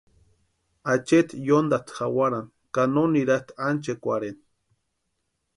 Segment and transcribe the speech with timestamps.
[0.93, 4.43] Acheeti yóntasti jawarani ka no nirasti ánchekwarheni.